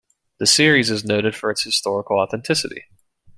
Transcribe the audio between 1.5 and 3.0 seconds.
its historical authenticity.